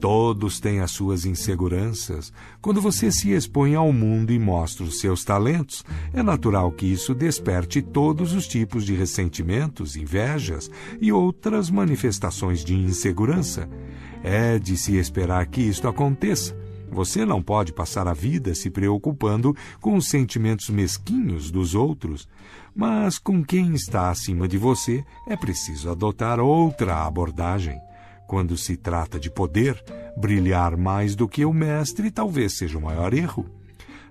Todos 0.02 0.58
têm 0.58 0.80
as 0.80 0.90
suas 0.90 1.24
inseguranças. 1.24 2.32
Quando 2.60 2.82
você 2.82 3.12
se 3.12 3.30
expõe 3.30 3.76
ao 3.76 3.92
mundo 3.92 4.32
e 4.32 4.38
mostra 4.38 4.82
os 4.82 4.98
seus 4.98 5.22
talentos, 5.22 5.84
é 6.12 6.24
natural 6.24 6.72
que 6.72 6.86
isso 6.86 7.14
desperte 7.14 7.80
todos 7.80 8.32
os 8.32 8.48
tipos 8.48 8.84
de 8.84 8.94
ressentimentos, 8.94 9.94
invejas 9.94 10.68
e 11.00 11.12
outras 11.12 11.70
manifestações 11.70 12.64
de 12.64 12.74
insegurança. 12.74 13.70
É 14.24 14.58
de 14.58 14.76
se 14.76 14.96
esperar 14.96 15.46
que 15.46 15.60
isto 15.60 15.86
aconteça. 15.86 16.58
Você 16.90 17.24
não 17.24 17.40
pode 17.40 17.72
passar 17.72 18.08
a 18.08 18.12
vida 18.12 18.56
se 18.56 18.70
preocupando 18.70 19.54
com 19.80 19.94
os 19.94 20.08
sentimentos 20.08 20.68
mesquinhos 20.68 21.48
dos 21.48 21.76
outros, 21.76 22.28
mas 22.74 23.20
com 23.20 23.40
quem 23.44 23.72
está 23.72 24.10
acima 24.10 24.48
de 24.48 24.58
você 24.58 25.04
é 25.28 25.36
preciso 25.36 25.88
adotar 25.88 26.40
outra 26.40 27.06
abordagem. 27.06 27.80
Quando 28.32 28.56
se 28.56 28.78
trata 28.78 29.20
de 29.20 29.30
poder, 29.30 29.84
brilhar 30.16 30.74
mais 30.74 31.14
do 31.14 31.28
que 31.28 31.44
o 31.44 31.52
mestre 31.52 32.10
talvez 32.10 32.54
seja 32.54 32.78
o 32.78 32.80
maior 32.80 33.12
erro. 33.12 33.44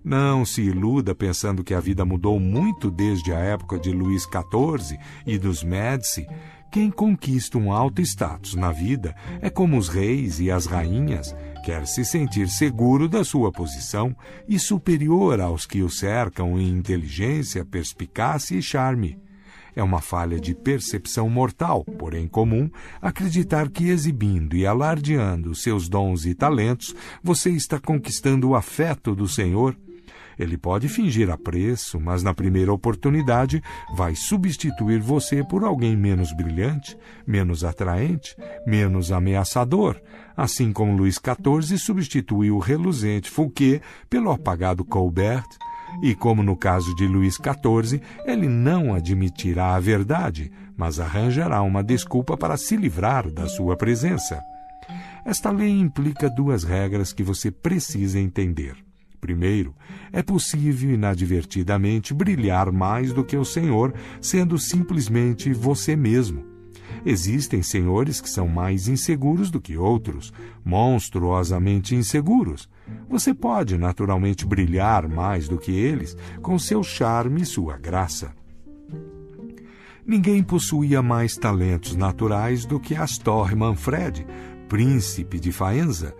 Não 0.03 0.45
se 0.45 0.61
iluda 0.61 1.15
pensando 1.15 1.63
que 1.63 1.73
a 1.73 1.79
vida 1.79 2.05
mudou 2.05 2.39
muito 2.39 2.91
desde 2.91 3.33
a 3.33 3.39
época 3.39 3.79
de 3.79 3.91
Luís 3.91 4.21
XIV 4.25 4.99
e 5.25 5.39
dos 5.39 5.63
Médici. 5.63 6.27
Quem 6.71 6.91
conquista 6.91 7.57
um 7.57 7.73
alto 7.73 7.99
status 7.99 8.53
na 8.53 8.71
vida 8.71 9.15
é 9.41 9.49
como 9.49 9.75
os 9.75 9.89
reis 9.89 10.39
e 10.39 10.51
as 10.51 10.67
rainhas, 10.67 11.35
quer 11.65 11.87
se 11.87 12.05
sentir 12.05 12.47
seguro 12.47 13.09
da 13.09 13.23
sua 13.23 13.51
posição 13.51 14.15
e 14.47 14.59
superior 14.59 15.41
aos 15.41 15.65
que 15.65 15.81
o 15.81 15.89
cercam 15.89 16.59
em 16.59 16.69
inteligência, 16.69 17.65
perspicácia 17.65 18.55
e 18.55 18.61
charme. 18.61 19.17
É 19.75 19.81
uma 19.81 20.01
falha 20.01 20.39
de 20.39 20.53
percepção 20.53 21.29
mortal, 21.29 21.83
porém 21.97 22.27
comum, 22.27 22.69
acreditar 23.01 23.69
que 23.69 23.89
exibindo 23.89 24.55
e 24.55 24.65
alardeando 24.65 25.55
seus 25.55 25.87
dons 25.87 26.25
e 26.25 26.35
talentos, 26.35 26.93
você 27.23 27.49
está 27.51 27.79
conquistando 27.79 28.49
o 28.49 28.55
afeto 28.55 29.15
do 29.15 29.27
Senhor. 29.27 29.77
Ele 30.37 30.57
pode 30.57 30.89
fingir 30.89 31.29
apreço, 31.29 31.99
mas 31.99 32.23
na 32.23 32.33
primeira 32.33 32.73
oportunidade 32.73 33.61
vai 33.95 34.15
substituir 34.15 34.99
você 34.99 35.43
por 35.43 35.63
alguém 35.63 35.95
menos 35.95 36.33
brilhante, 36.35 36.97
menos 37.27 37.63
atraente, 37.63 38.35
menos 38.65 39.11
ameaçador, 39.11 40.01
assim 40.35 40.73
como 40.73 40.95
Luís 40.95 41.15
XIV 41.15 41.77
substituiu 41.77 42.55
o 42.55 42.59
reluzente 42.59 43.29
Fouquet 43.29 43.81
pelo 44.09 44.31
apagado 44.31 44.83
Colbert 44.83 45.47
e 46.01 46.15
como 46.15 46.43
no 46.43 46.55
caso 46.55 46.95
de 46.95 47.07
Luís 47.07 47.35
XIV, 47.35 48.01
ele 48.25 48.47
não 48.47 48.93
admitirá 48.93 49.75
a 49.75 49.79
verdade, 49.79 50.51
mas 50.77 50.99
arranjará 50.99 51.61
uma 51.61 51.83
desculpa 51.83 52.37
para 52.37 52.57
se 52.57 52.75
livrar 52.75 53.29
da 53.29 53.47
sua 53.47 53.75
presença. 53.75 54.41
Esta 55.23 55.51
lei 55.51 55.69
implica 55.69 56.29
duas 56.29 56.63
regras 56.63 57.13
que 57.13 57.23
você 57.23 57.51
precisa 57.51 58.19
entender. 58.19 58.75
Primeiro, 59.19 59.75
é 60.11 60.23
possível 60.23 60.91
inadvertidamente 60.91 62.11
brilhar 62.11 62.71
mais 62.71 63.13
do 63.13 63.23
que 63.23 63.37
o 63.37 63.45
Senhor, 63.45 63.93
sendo 64.19 64.57
simplesmente 64.57 65.53
você 65.53 65.95
mesmo. 65.95 66.50
Existem 67.05 67.63
senhores 67.63 68.21
que 68.21 68.29
são 68.29 68.47
mais 68.47 68.87
inseguros 68.87 69.49
do 69.49 69.59
que 69.59 69.77
outros, 69.77 70.31
monstruosamente 70.63 71.95
inseguros. 71.95 72.69
Você 73.09 73.33
pode 73.33 73.77
naturalmente 73.77 74.45
brilhar 74.45 75.07
mais 75.07 75.47
do 75.47 75.57
que 75.57 75.71
eles 75.71 76.15
com 76.41 76.59
seu 76.59 76.83
charme 76.83 77.41
e 77.41 77.45
sua 77.45 77.77
graça. 77.77 78.33
Ninguém 80.05 80.43
possuía 80.43 81.01
mais 81.01 81.37
talentos 81.37 81.95
naturais 81.95 82.65
do 82.65 82.79
que 82.79 82.95
Astor 82.95 83.55
Manfred, 83.55 84.25
príncipe 84.67 85.39
de 85.39 85.51
Faenza, 85.51 86.15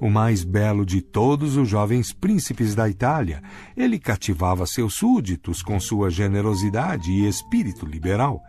o 0.00 0.10
mais 0.10 0.44
belo 0.44 0.84
de 0.84 1.00
todos 1.00 1.56
os 1.56 1.68
jovens 1.68 2.12
príncipes 2.12 2.74
da 2.74 2.88
Itália. 2.88 3.42
Ele 3.76 3.98
cativava 3.98 4.66
seus 4.66 4.94
súditos 4.94 5.62
com 5.62 5.78
sua 5.80 6.10
generosidade 6.10 7.10
e 7.10 7.28
espírito 7.28 7.86
liberal. 7.86 8.42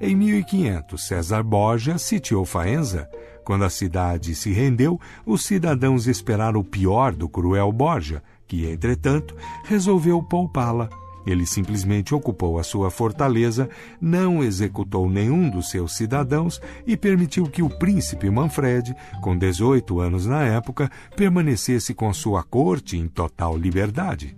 Em 0.00 0.14
1500, 0.14 1.02
César 1.02 1.42
Borgia 1.42 1.96
sitiou 1.98 2.44
Faenza. 2.44 3.08
Quando 3.44 3.64
a 3.64 3.70
cidade 3.70 4.34
se 4.34 4.52
rendeu, 4.52 5.00
os 5.24 5.44
cidadãos 5.44 6.06
esperaram 6.06 6.60
o 6.60 6.64
pior 6.64 7.14
do 7.14 7.28
cruel 7.28 7.72
Borgia, 7.72 8.22
que, 8.46 8.66
entretanto, 8.66 9.34
resolveu 9.64 10.22
poupá-la. 10.22 10.90
Ele 11.26 11.44
simplesmente 11.44 12.14
ocupou 12.14 12.58
a 12.58 12.62
sua 12.62 12.90
fortaleza, 12.90 13.68
não 14.00 14.44
executou 14.44 15.10
nenhum 15.10 15.50
dos 15.50 15.70
seus 15.70 15.96
cidadãos 15.96 16.60
e 16.86 16.96
permitiu 16.96 17.46
que 17.46 17.62
o 17.62 17.68
príncipe 17.68 18.30
Manfred, 18.30 18.94
com 19.22 19.36
18 19.36 19.98
anos 19.98 20.26
na 20.26 20.44
época, 20.44 20.90
permanecesse 21.16 21.94
com 21.94 22.12
sua 22.12 22.44
corte 22.44 22.96
em 22.96 23.08
total 23.08 23.56
liberdade. 23.56 24.36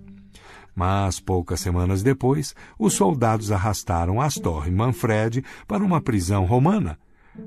Mas, 0.78 1.18
poucas 1.18 1.58
semanas 1.58 2.04
depois, 2.04 2.54
os 2.78 2.92
soldados 2.92 3.50
arrastaram 3.50 4.20
Astor 4.20 4.68
e 4.68 4.70
Manfred 4.70 5.44
para 5.66 5.82
uma 5.82 6.00
prisão 6.00 6.44
romana. 6.44 6.96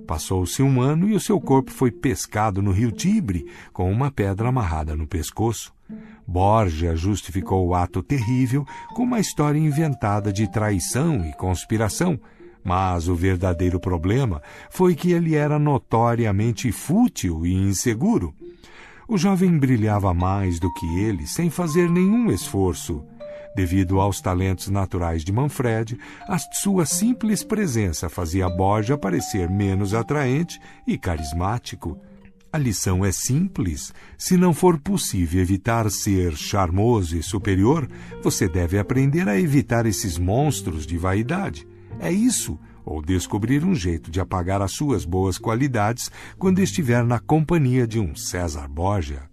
Passou-se 0.05 0.61
um 0.61 0.81
ano 0.81 1.07
e 1.07 1.15
o 1.15 1.19
seu 1.19 1.39
corpo 1.39 1.71
foi 1.71 1.91
pescado 1.91 2.61
no 2.61 2.73
rio 2.73 2.91
Tibre, 2.91 3.45
com 3.71 3.89
uma 3.89 4.11
pedra 4.11 4.49
amarrada 4.49 4.97
no 4.97 5.07
pescoço. 5.07 5.73
Borgia 6.27 6.93
justificou 6.93 7.65
o 7.65 7.73
ato 7.73 8.03
terrível 8.03 8.65
com 8.95 9.03
uma 9.03 9.21
história 9.21 9.57
inventada 9.57 10.33
de 10.33 10.51
traição 10.51 11.25
e 11.25 11.31
conspiração, 11.31 12.19
mas 12.61 13.07
o 13.07 13.15
verdadeiro 13.15 13.79
problema 13.79 14.41
foi 14.69 14.93
que 14.93 15.13
ele 15.13 15.35
era 15.35 15.57
notoriamente 15.57 16.69
fútil 16.69 17.45
e 17.45 17.53
inseguro. 17.53 18.35
O 19.07 19.17
jovem 19.17 19.57
brilhava 19.57 20.13
mais 20.13 20.59
do 20.59 20.69
que 20.73 20.99
ele 20.99 21.25
sem 21.25 21.49
fazer 21.49 21.89
nenhum 21.89 22.29
esforço. 22.29 23.05
Devido 23.55 23.99
aos 23.99 24.21
talentos 24.21 24.69
naturais 24.69 25.23
de 25.23 25.31
Manfred, 25.31 25.97
a 26.27 26.37
sua 26.37 26.85
simples 26.85 27.43
presença 27.43 28.09
fazia 28.09 28.49
Borja 28.49 28.97
parecer 28.97 29.49
menos 29.49 29.93
atraente 29.93 30.59
e 30.87 30.97
carismático. 30.97 31.99
A 32.53 32.57
lição 32.57 33.03
é 33.03 33.11
simples. 33.11 33.93
Se 34.17 34.35
não 34.35 34.53
for 34.53 34.77
possível 34.77 35.41
evitar 35.41 35.89
ser 35.89 36.35
charmoso 36.35 37.17
e 37.17 37.23
superior, 37.23 37.87
você 38.21 38.47
deve 38.47 38.77
aprender 38.77 39.27
a 39.27 39.39
evitar 39.39 39.85
esses 39.85 40.17
monstros 40.17 40.85
de 40.85 40.97
vaidade. 40.97 41.67
É 41.99 42.11
isso, 42.11 42.59
ou 42.85 43.01
descobrir 43.01 43.63
um 43.63 43.75
jeito 43.75 44.09
de 44.09 44.19
apagar 44.19 44.61
as 44.61 44.71
suas 44.71 45.05
boas 45.05 45.37
qualidades 45.37 46.11
quando 46.37 46.59
estiver 46.59 47.03
na 47.03 47.19
companhia 47.19 47.87
de 47.87 47.99
um 47.99 48.15
César 48.15 48.67
Borgia. 48.67 49.29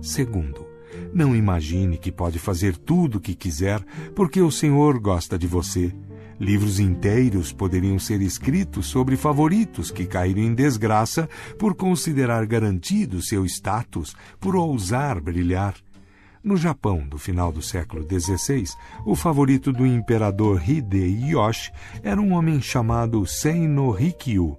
Segundo, 0.00 0.73
não 1.12 1.34
imagine 1.34 1.96
que 1.96 2.10
pode 2.10 2.38
fazer 2.38 2.76
tudo 2.76 3.18
o 3.18 3.20
que 3.20 3.34
quiser 3.34 3.84
porque 4.14 4.40
o 4.40 4.50
Senhor 4.50 4.98
gosta 4.98 5.38
de 5.38 5.46
você. 5.46 5.92
Livros 6.38 6.80
inteiros 6.80 7.52
poderiam 7.52 7.98
ser 7.98 8.20
escritos 8.20 8.86
sobre 8.86 9.16
favoritos 9.16 9.90
que 9.90 10.04
caíram 10.04 10.42
em 10.42 10.54
desgraça 10.54 11.28
por 11.58 11.74
considerar 11.74 12.44
garantido 12.44 13.22
seu 13.22 13.44
status, 13.46 14.16
por 14.40 14.56
ousar 14.56 15.20
brilhar. 15.20 15.74
No 16.42 16.56
Japão 16.56 17.06
do 17.08 17.16
final 17.16 17.50
do 17.50 17.62
século 17.62 18.02
XVI, 18.02 18.64
o 19.06 19.16
favorito 19.16 19.72
do 19.72 19.86
imperador 19.86 20.60
Hideyoshi 20.68 21.72
era 22.02 22.20
um 22.20 22.34
homem 22.34 22.60
chamado 22.60 23.24
Seino 23.26 23.90
Rikyu, 23.90 24.58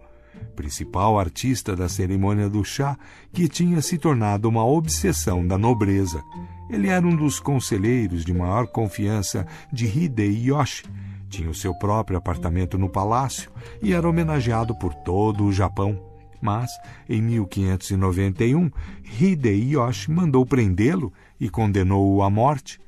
principal 0.55 1.19
artista 1.19 1.75
da 1.75 1.87
cerimônia 1.87 2.49
do 2.49 2.63
chá, 2.63 2.97
que 3.31 3.47
tinha 3.47 3.81
se 3.81 3.97
tornado 3.97 4.49
uma 4.49 4.65
obsessão 4.65 5.45
da 5.45 5.57
nobreza. 5.57 6.23
Ele 6.69 6.87
era 6.87 7.05
um 7.05 7.15
dos 7.15 7.39
conselheiros 7.39 8.25
de 8.25 8.33
maior 8.33 8.65
confiança 8.65 9.45
de 9.71 9.85
Hideyoshi, 9.85 10.83
tinha 11.29 11.49
o 11.49 11.53
seu 11.53 11.73
próprio 11.73 12.17
apartamento 12.17 12.77
no 12.77 12.89
palácio 12.89 13.51
e 13.81 13.93
era 13.93 14.07
homenageado 14.07 14.73
por 14.73 14.93
todo 14.93 15.43
o 15.43 15.51
Japão. 15.51 15.99
Mas, 16.41 16.71
em 17.09 17.21
1591, 17.21 18.71
Hideyoshi 19.19 20.11
mandou 20.11 20.45
prendê-lo 20.45 21.11
e 21.39 21.49
condenou-o 21.49 22.21
à 22.23 22.29
morte. 22.29 22.79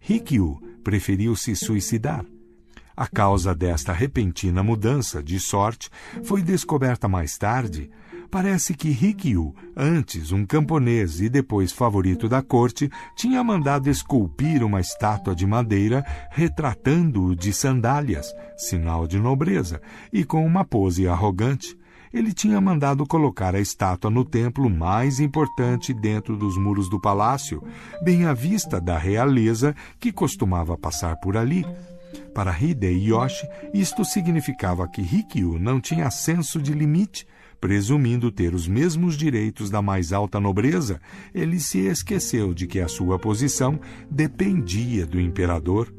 Rikyu 0.00 0.60
preferiu 0.82 1.36
se 1.36 1.54
suicidar. 1.54 2.24
A 2.96 3.06
causa 3.06 3.54
desta 3.54 3.92
repentina 3.92 4.62
mudança 4.62 5.22
de 5.22 5.40
sorte 5.40 5.88
foi 6.22 6.42
descoberta 6.42 7.08
mais 7.08 7.38
tarde. 7.38 7.90
Parece 8.30 8.74
que 8.74 8.90
Rikyu, 8.90 9.54
antes 9.76 10.32
um 10.32 10.46
camponês 10.46 11.20
e 11.20 11.28
depois 11.28 11.70
favorito 11.70 12.28
da 12.28 12.42
corte, 12.42 12.90
tinha 13.14 13.42
mandado 13.44 13.90
esculpir 13.90 14.64
uma 14.64 14.80
estátua 14.80 15.34
de 15.34 15.46
madeira 15.46 16.04
retratando-o 16.30 17.36
de 17.36 17.52
sandálias, 17.52 18.34
sinal 18.56 19.06
de 19.06 19.18
nobreza, 19.18 19.80
e 20.12 20.24
com 20.24 20.46
uma 20.46 20.64
pose 20.64 21.06
arrogante 21.06 21.76
ele 22.12 22.32
tinha 22.32 22.60
mandado 22.60 23.06
colocar 23.06 23.54
a 23.54 23.60
estátua 23.60 24.10
no 24.10 24.24
templo 24.24 24.68
mais 24.68 25.18
importante 25.18 25.94
dentro 25.94 26.36
dos 26.36 26.58
muros 26.58 26.88
do 26.88 27.00
palácio, 27.00 27.62
bem 28.02 28.26
à 28.26 28.34
vista 28.34 28.78
da 28.80 28.98
realeza 28.98 29.74
que 29.98 30.12
costumava 30.12 30.76
passar 30.76 31.16
por 31.16 31.36
ali. 31.36 31.64
Para 32.34 32.56
Hideyoshi, 32.58 33.46
isto 33.74 34.04
significava 34.04 34.88
que 34.88 35.02
Rikyu 35.02 35.58
não 35.58 35.80
tinha 35.80 36.10
senso 36.10 36.60
de 36.60 36.72
limite. 36.72 37.26
Presumindo 37.60 38.32
ter 38.32 38.54
os 38.54 38.66
mesmos 38.66 39.16
direitos 39.16 39.70
da 39.70 39.80
mais 39.80 40.12
alta 40.12 40.40
nobreza, 40.40 41.00
ele 41.32 41.60
se 41.60 41.78
esqueceu 41.78 42.52
de 42.52 42.66
que 42.66 42.80
a 42.80 42.88
sua 42.88 43.18
posição 43.18 43.78
dependia 44.10 45.06
do 45.06 45.20
imperador 45.20 45.92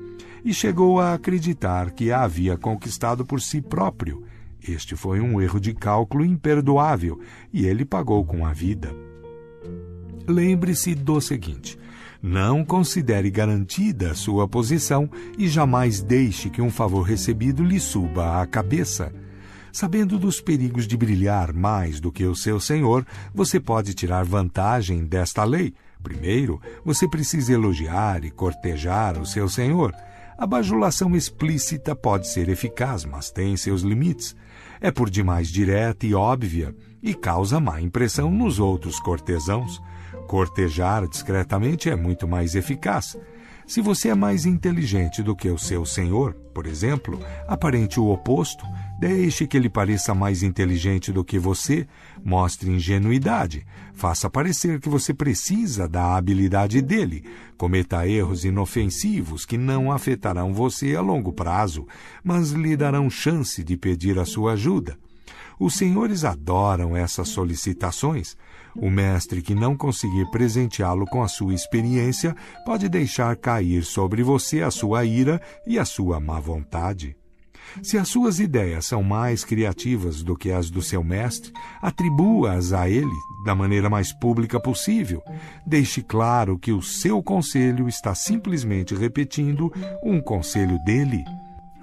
e 0.43 0.53
chegou 0.53 0.99
a 0.99 1.13
acreditar 1.13 1.91
que 1.91 2.11
a 2.11 2.23
havia 2.23 2.57
conquistado 2.57 3.25
por 3.25 3.39
si 3.39 3.61
próprio 3.61 4.25
este 4.65 4.95
foi 4.95 5.19
um 5.19 5.41
erro 5.41 5.59
de 5.59 5.73
cálculo 5.73 6.23
imperdoável 6.23 7.19
e 7.51 7.65
ele 7.65 7.83
pagou 7.83 8.23
com 8.25 8.45
a 8.45 8.53
vida. 8.53 8.95
Lembre-se 10.25 10.95
do 10.95 11.19
seguinte: 11.19 11.77
não 12.23 12.63
considere 12.63 13.29
garantida 13.29 14.15
sua 14.15 14.47
posição 14.47 15.09
e 15.37 15.45
jamais 15.49 16.01
deixe 16.01 16.49
que 16.49 16.61
um 16.61 16.71
favor 16.71 17.01
recebido 17.01 17.61
lhe 17.61 17.81
suba 17.81 18.41
à 18.41 18.47
cabeça. 18.47 19.13
Sabendo 19.73 20.17
dos 20.17 20.39
perigos 20.39 20.87
de 20.87 20.95
brilhar 20.95 21.51
mais 21.51 21.99
do 21.99 22.13
que 22.13 22.23
o 22.23 22.33
seu 22.33 22.61
senhor, 22.61 23.05
você 23.33 23.59
pode 23.59 23.93
tirar 23.93 24.23
vantagem 24.23 25.03
desta 25.03 25.43
lei. 25.43 25.73
Primeiro, 26.01 26.61
você 26.85 27.07
precisa 27.09 27.51
elogiar 27.51 28.23
e 28.23 28.31
cortejar 28.31 29.19
o 29.19 29.25
seu 29.25 29.49
senhor. 29.49 29.93
A 30.37 30.47
bajulação 30.47 31.15
explícita 31.17 31.93
pode 31.93 32.29
ser 32.29 32.47
eficaz, 32.47 33.03
mas 33.03 33.29
tem 33.29 33.57
seus 33.57 33.81
limites 33.81 34.33
é 34.83 34.91
por 34.91 35.09
demais 35.09 35.47
direta 35.47 36.05
e 36.05 36.13
óbvia 36.13 36.75
e 37.01 37.13
causa 37.13 37.57
má 37.57 37.79
impressão 37.79 38.29
nos 38.29 38.59
outros 38.59 38.99
cortesãos. 38.99 39.81
Cortejar 40.27 41.07
discretamente 41.07 41.89
é 41.89 41.95
muito 41.95 42.27
mais 42.27 42.55
eficaz. 42.55 43.17
Se 43.65 43.81
você 43.81 44.09
é 44.09 44.15
mais 44.15 44.45
inteligente 44.45 45.23
do 45.23 45.35
que 45.35 45.49
o 45.49 45.57
seu 45.57 45.85
senhor, 45.85 46.33
por 46.53 46.67
exemplo, 46.67 47.19
aparente 47.47 47.99
o 47.99 48.09
oposto, 48.09 48.65
deixe 48.99 49.47
que 49.47 49.55
ele 49.55 49.69
pareça 49.69 50.13
mais 50.13 50.43
inteligente 50.43 51.11
do 51.13 51.23
que 51.23 51.39
você, 51.39 51.87
mostre 52.23 52.69
ingenuidade, 52.69 53.65
faça 53.93 54.29
parecer 54.29 54.79
que 54.79 54.89
você 54.89 55.13
precisa 55.13 55.87
da 55.87 56.15
habilidade 56.15 56.81
dele, 56.81 57.23
cometa 57.57 58.07
erros 58.07 58.43
inofensivos 58.43 59.45
que 59.45 59.57
não 59.57 59.91
afetarão 59.91 60.53
você 60.53 60.95
a 60.95 61.01
longo 61.01 61.31
prazo, 61.31 61.87
mas 62.23 62.51
lhe 62.51 62.75
darão 62.75 63.09
chance 63.09 63.63
de 63.63 63.77
pedir 63.77 64.19
a 64.19 64.25
sua 64.25 64.53
ajuda. 64.53 64.97
Os 65.63 65.75
senhores 65.75 66.25
adoram 66.25 66.93
essas 66.93 67.29
solicitações. 67.29 68.35
O 68.75 68.89
mestre 68.89 69.41
que 69.41 69.55
não 69.55 69.77
conseguir 69.77 70.29
presenteá-lo 70.29 71.05
com 71.05 71.23
a 71.23 71.27
sua 71.29 71.53
experiência 71.53 72.35
pode 72.65 72.89
deixar 72.89 73.33
cair 73.37 73.85
sobre 73.85 74.21
você 74.23 74.61
a 74.61 74.69
sua 74.69 75.05
ira 75.05 75.41
e 75.65 75.79
a 75.79 75.85
sua 75.85 76.19
má 76.19 76.37
vontade. 76.37 77.15
Se 77.81 77.97
as 77.97 78.09
suas 78.09 78.41
ideias 78.41 78.87
são 78.87 79.01
mais 79.01 79.45
criativas 79.45 80.21
do 80.21 80.35
que 80.35 80.51
as 80.51 80.69
do 80.69 80.81
seu 80.81 81.01
mestre, 81.01 81.53
atribua-as 81.81 82.73
a 82.73 82.89
ele 82.89 83.15
da 83.45 83.55
maneira 83.55 83.89
mais 83.89 84.11
pública 84.11 84.59
possível. 84.59 85.23
Deixe 85.65 86.03
claro 86.03 86.59
que 86.59 86.73
o 86.73 86.81
seu 86.81 87.23
conselho 87.23 87.87
está 87.87 88.13
simplesmente 88.13 88.93
repetindo 88.93 89.71
um 90.03 90.19
conselho 90.19 90.77
dele. 90.83 91.23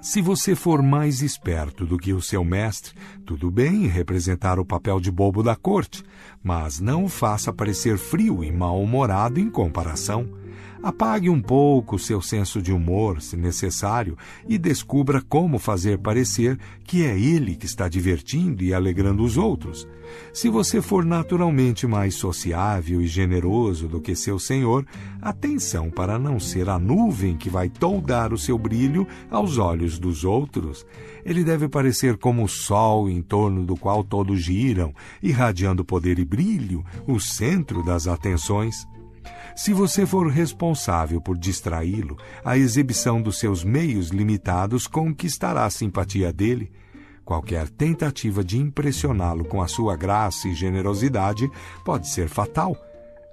Se 0.01 0.19
você 0.19 0.55
for 0.55 0.81
mais 0.81 1.21
esperto 1.21 1.85
do 1.85 1.95
que 1.95 2.11
o 2.11 2.19
seu 2.19 2.43
mestre, 2.43 2.95
tudo 3.23 3.51
bem 3.51 3.85
representar 3.85 4.57
o 4.57 4.65
papel 4.65 4.99
de 4.99 5.11
bobo 5.11 5.43
da 5.43 5.55
corte, 5.55 6.03
mas 6.43 6.79
não 6.79 7.07
faça 7.07 7.53
parecer 7.53 7.99
frio 7.99 8.43
e 8.43 8.51
mal-humorado 8.51 9.39
em 9.39 9.47
comparação. 9.47 10.40
Apague 10.83 11.29
um 11.29 11.39
pouco 11.39 11.99
seu 11.99 12.21
senso 12.21 12.59
de 12.59 12.71
humor, 12.71 13.21
se 13.21 13.37
necessário, 13.37 14.17
e 14.47 14.57
descubra 14.57 15.21
como 15.21 15.59
fazer 15.59 15.99
parecer 15.99 16.57
que 16.83 17.05
é 17.05 17.19
ele 17.19 17.55
que 17.55 17.67
está 17.67 17.87
divertindo 17.87 18.63
e 18.63 18.73
alegrando 18.73 19.23
os 19.23 19.37
outros. 19.37 19.87
Se 20.33 20.49
você 20.49 20.81
for 20.81 21.05
naturalmente 21.05 21.85
mais 21.85 22.15
sociável 22.15 22.99
e 22.99 23.07
generoso 23.07 23.87
do 23.87 24.01
que 24.01 24.15
seu 24.15 24.39
senhor, 24.39 24.85
atenção 25.21 25.89
para 25.89 26.17
não 26.17 26.39
ser 26.39 26.67
a 26.67 26.79
nuvem 26.79 27.37
que 27.37 27.49
vai 27.49 27.69
toldar 27.69 28.33
o 28.33 28.37
seu 28.37 28.57
brilho 28.57 29.07
aos 29.29 29.59
olhos 29.59 29.99
dos 29.99 30.23
outros. 30.23 30.85
Ele 31.23 31.43
deve 31.43 31.69
parecer 31.69 32.17
como 32.17 32.43
o 32.43 32.49
sol 32.49 33.07
em 33.07 33.21
torno 33.21 33.63
do 33.63 33.77
qual 33.77 34.03
todos 34.03 34.41
giram, 34.41 34.93
irradiando 35.21 35.85
poder 35.85 36.17
e 36.17 36.25
brilho, 36.25 36.83
o 37.07 37.19
centro 37.19 37.83
das 37.83 38.07
atenções. 38.07 38.87
Se 39.55 39.73
você 39.73 40.05
for 40.05 40.27
responsável 40.27 41.21
por 41.21 41.37
distraí-lo, 41.37 42.17
a 42.43 42.57
exibição 42.57 43.21
dos 43.21 43.39
seus 43.39 43.63
meios 43.63 44.09
limitados 44.09 44.87
conquistará 44.87 45.65
a 45.65 45.69
simpatia 45.69 46.31
dele. 46.31 46.71
Qualquer 47.23 47.69
tentativa 47.69 48.43
de 48.43 48.57
impressioná-lo 48.57 49.45
com 49.45 49.61
a 49.61 49.67
sua 49.67 49.95
graça 49.95 50.47
e 50.47 50.55
generosidade 50.55 51.49
pode 51.85 52.07
ser 52.07 52.27
fatal. 52.27 52.75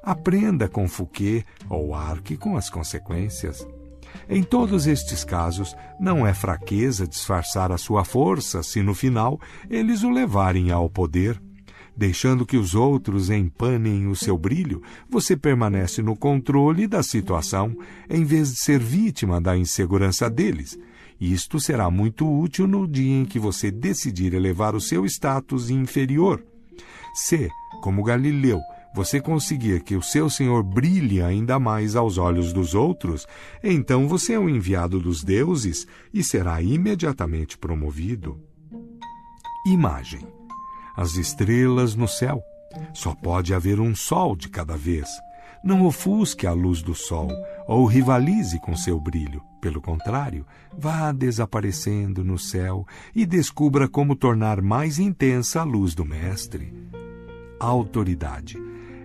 Aprenda 0.03 0.69
com 0.69 0.87
Fouquet 0.87 1.45
ou 1.69 1.95
arque 1.95 2.37
com 2.37 2.57
as 2.57 2.71
consequências. 2.71 3.67
Em 4.29 4.43
todos 4.43 4.87
estes 4.87 5.25
casos, 5.25 5.75
não 5.99 6.27
é 6.27 6.35
fraqueza 6.35 7.07
disfarçar 7.07 7.73
a 7.73 7.79
sua 7.79 8.05
força 8.05 8.63
se 8.63 8.83
no 8.83 8.95
final 8.95 9.41
eles 9.69 10.03
o 10.03 10.11
levarem 10.11 10.71
ao 10.71 10.89
poder. 10.89 11.41
Deixando 11.99 12.47
que 12.47 12.57
os 12.57 12.77
outros 12.77 13.29
empanem 13.29 14.07
o 14.07 14.15
seu 14.15 14.39
brilho, 14.39 14.81
você 15.11 15.37
permanece 15.37 16.01
no 16.01 16.15
controle 16.15 16.87
da 16.87 17.03
situação, 17.03 17.77
em 18.09 18.25
vez 18.25 18.53
de 18.53 18.61
ser 18.61 18.79
vítima 18.79 19.41
da 19.41 19.59
insegurança 19.59 20.31
deles. 20.31 20.79
Isto 21.21 21.59
será 21.59 21.91
muito 21.91 22.25
útil 22.25 22.69
no 22.69 22.87
dia 22.87 23.17
em 23.17 23.25
que 23.25 23.41
você 23.41 23.69
decidir 23.69 24.33
elevar 24.33 24.77
o 24.77 24.81
seu 24.81 25.05
status 25.07 25.71
inferior. 25.71 26.41
Se, 27.13 27.51
como 27.83 28.05
Galileu, 28.05 28.61
você 28.95 29.21
conseguir 29.21 29.83
que 29.83 29.97
o 29.97 30.03
seu 30.03 30.31
Senhor 30.31 30.63
brilhe 30.63 31.21
ainda 31.21 31.59
mais 31.59 31.97
aos 31.97 32.17
olhos 32.17 32.53
dos 32.53 32.77
outros, 32.77 33.27
então 33.61 34.07
você 34.07 34.35
é 34.35 34.39
um 34.39 34.49
enviado 34.49 35.01
dos 35.01 35.25
deuses 35.25 35.85
e 36.15 36.23
será 36.23 36.63
imediatamente 36.63 37.59
promovido. 37.59 38.41
Imagem 39.67 40.38
as 40.99 41.15
estrelas 41.15 41.95
no 41.95 42.09
céu. 42.09 42.43
Só 42.93 43.15
pode 43.15 43.55
haver 43.55 43.79
um 43.79 43.95
sol 43.95 44.35
de 44.35 44.49
cada 44.49 44.77
vez. 44.77 45.09
Não 45.63 45.87
ofusque 45.87 46.45
a 46.45 46.53
luz 46.53 46.83
do 46.83 46.93
sol 46.93 47.31
ou 47.69 47.87
rivalize 47.87 48.59
com 48.59 48.75
seu 48.75 49.01
brilho. 49.01 49.41
Pelo 49.61 49.81
contrário, 49.81 50.45
vá 50.77 51.13
desaparecendo 51.13 52.25
no 52.25 52.37
céu 52.37 52.85
e 53.15 53.25
descubra 53.25 53.89
como 53.89 54.17
tornar 54.17 54.61
mais 54.61 54.99
intensa 54.99 55.61
a 55.61 55.65
luz 55.65 55.95
do 55.95 56.05
Mestre. 56.05 56.75
Autoridade. 57.61 58.61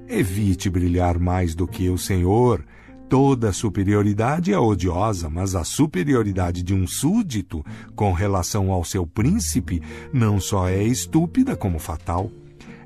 Evite 0.08 0.71
brilhar 0.71 1.19
mais 1.19 1.53
do 1.53 1.67
que 1.67 1.91
o 1.91 1.97
Senhor. 1.97 2.65
Toda 3.09 3.53
superioridade 3.53 4.51
é 4.51 4.57
odiosa, 4.57 5.29
mas 5.29 5.55
a 5.55 5.63
superioridade 5.63 6.63
de 6.63 6.73
um 6.73 6.87
súdito 6.87 7.63
com 7.95 8.11
relação 8.11 8.71
ao 8.71 8.83
seu 8.83 9.05
príncipe 9.05 9.83
não 10.11 10.39
só 10.39 10.67
é 10.67 10.83
estúpida 10.83 11.55
como 11.55 11.77
fatal. 11.77 12.31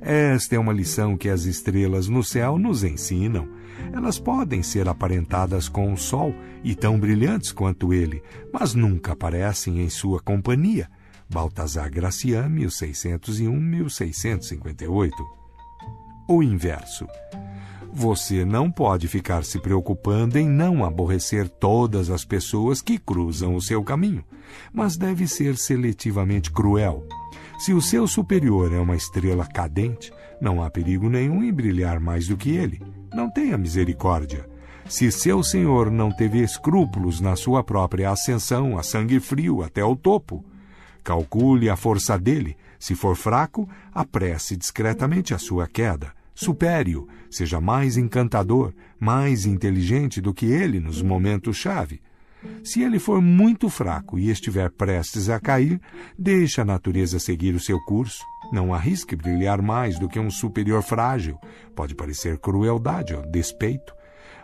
Esta 0.02 0.56
é 0.56 0.60
uma 0.60 0.74
lição 0.74 1.16
que 1.18 1.30
as 1.30 1.46
estrelas 1.46 2.08
no 2.08 2.24
céu 2.24 2.58
nos 2.58 2.84
ensinam. 2.84 3.48
Elas 3.94 4.18
podem 4.20 4.64
ser 4.64 4.90
aparentadas 4.90 5.70
com 5.70 5.94
o 5.94 5.98
sol 5.98 6.34
e 6.64 6.74
tão 6.76 7.00
brilhantes 7.00 7.52
quanto 7.52 7.94
ele, 7.94 8.24
mas 8.54 8.74
nunca 8.74 9.14
aparecem 9.14 9.82
em 9.82 9.90
sua 9.90 10.20
companhia. 10.20 10.90
Baltazar 11.30 11.92
Gracian, 11.92 12.50
1601-1658. 12.50 15.12
O 16.28 16.42
inverso. 16.44 17.08
Você 17.98 18.46
não 18.46 18.70
pode 18.70 19.08
ficar 19.08 19.44
se 19.44 19.60
preocupando 19.60 20.38
em 20.38 20.48
não 20.48 20.86
aborrecer 20.86 21.50
todas 21.50 22.10
as 22.10 22.24
pessoas 22.24 22.82
que 22.82 22.98
cruzam 22.98 23.56
o 23.56 23.62
seu 23.62 23.84
caminho, 23.84 24.24
mas 24.72 24.96
deve 24.96 25.28
ser 25.28 25.58
seletivamente 25.58 26.52
cruel 26.52 27.04
se 27.58 27.74
o 27.74 27.82
seu 27.82 28.08
superior 28.08 28.72
é 28.72 28.80
uma 28.80 28.96
estrela 28.96 29.44
cadente, 29.44 30.14
não 30.40 30.62
há 30.62 30.70
perigo 30.70 31.10
nenhum 31.10 31.44
em 31.44 31.52
brilhar 31.52 32.00
mais 32.00 32.28
do 32.28 32.38
que 32.38 32.52
ele. 32.52 32.80
Não 33.12 33.32
tenha 33.32 33.58
misericórdia. 33.58 34.48
Se 34.88 35.12
seu 35.12 35.42
senhor 35.42 35.90
não 35.90 36.12
teve 36.12 36.40
escrúpulos 36.40 37.20
na 37.20 37.36
sua 37.36 37.64
própria 37.64 38.12
ascensão 38.12 38.78
a 38.78 38.84
sangue 38.84 39.20
frio 39.20 39.64
até 39.64 39.84
o 39.84 39.96
topo, 39.96 40.46
calcule 41.04 41.68
a 41.68 41.76
força 41.76 42.18
dele. 42.18 42.56
Se 42.80 42.94
for 42.94 43.16
fraco, 43.16 43.68
apresse 43.92 44.56
discretamente 44.56 45.34
a 45.34 45.40
sua 45.40 45.68
queda. 45.68 46.14
Supere-o, 46.38 47.08
seja 47.32 47.60
mais 47.60 47.98
encantador, 47.98 48.72
mais 49.00 49.48
inteligente 49.48 50.22
do 50.22 50.32
que 50.32 50.46
ele 50.46 50.80
nos 50.80 51.02
momentos-chave. 51.02 52.00
Se 52.64 52.84
ele 52.84 53.00
for 53.00 53.20
muito 53.20 53.70
fraco 53.70 54.20
e 54.20 54.30
estiver 54.30 54.70
prestes 54.70 55.30
a 55.30 55.40
cair, 55.40 55.82
deixe 56.16 56.62
a 56.62 56.66
natureza 56.66 57.18
seguir 57.18 57.56
o 57.56 57.60
seu 57.60 57.80
curso. 57.86 58.24
Não 58.54 58.72
arrisque 58.72 59.16
brilhar 59.16 59.64
mais 59.64 59.98
do 59.98 60.08
que 60.08 60.20
um 60.20 60.30
superior 60.30 60.84
frágil. 60.84 61.40
Pode 61.76 61.96
parecer 61.96 62.38
crueldade 62.38 63.16
ou 63.16 63.24
despeito. 63.32 63.92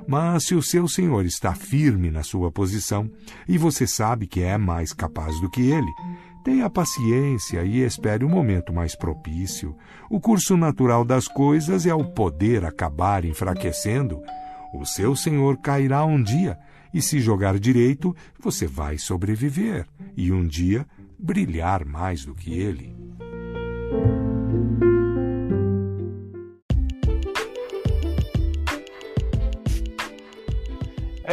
Mas 0.07 0.45
se 0.45 0.55
o 0.55 0.63
seu 0.63 0.87
senhor 0.87 1.23
está 1.27 1.53
firme 1.53 2.09
na 2.09 2.23
sua 2.23 2.51
posição 2.51 3.07
e 3.47 3.55
você 3.55 3.85
sabe 3.85 4.25
que 4.25 4.41
é 4.41 4.57
mais 4.57 4.93
capaz 4.93 5.39
do 5.39 5.49
que 5.49 5.61
ele, 5.61 5.91
tenha 6.43 6.69
paciência 6.69 7.63
e 7.63 7.81
espere 7.81 8.25
o 8.25 8.27
um 8.27 8.31
momento 8.31 8.73
mais 8.73 8.95
propício. 8.95 9.75
O 10.09 10.19
curso 10.19 10.57
natural 10.57 11.05
das 11.05 11.27
coisas 11.27 11.85
é 11.85 11.93
o 11.93 12.03
poder 12.03 12.65
acabar 12.65 13.23
enfraquecendo. 13.23 14.21
O 14.73 14.85
seu 14.85 15.15
senhor 15.15 15.57
cairá 15.57 16.03
um 16.05 16.21
dia 16.21 16.57
e 16.93 17.01
se 17.01 17.19
jogar 17.19 17.57
direito, 17.57 18.15
você 18.39 18.67
vai 18.67 18.97
sobreviver 18.97 19.85
e 20.15 20.31
um 20.31 20.45
dia 20.45 20.85
brilhar 21.17 21.85
mais 21.85 22.25
do 22.25 22.35
que 22.35 22.53
ele. 22.53 23.02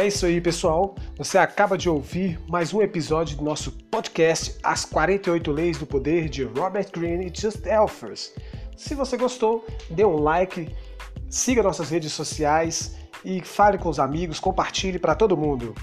É 0.01 0.07
isso 0.07 0.25
aí, 0.25 0.41
pessoal. 0.41 0.95
Você 1.15 1.37
acaba 1.37 1.77
de 1.77 1.87
ouvir 1.87 2.39
mais 2.49 2.73
um 2.73 2.81
episódio 2.81 3.37
do 3.37 3.43
nosso 3.43 3.71
podcast 3.71 4.57
As 4.63 4.83
48 4.83 5.51
Leis 5.51 5.77
do 5.77 5.85
Poder 5.85 6.27
de 6.27 6.43
Robert 6.43 6.87
Greene 6.91 7.27
e 7.27 7.39
Just 7.39 7.67
Elfers. 7.67 8.33
Se 8.75 8.95
você 8.95 9.15
gostou, 9.15 9.63
dê 9.91 10.03
um 10.03 10.15
like, 10.15 10.75
siga 11.29 11.61
nossas 11.61 11.91
redes 11.91 12.13
sociais 12.13 12.97
e 13.23 13.41
fale 13.41 13.77
com 13.77 13.89
os 13.89 13.99
amigos, 13.99 14.39
compartilhe 14.39 14.97
para 14.97 15.13
todo 15.13 15.37
mundo. 15.37 15.75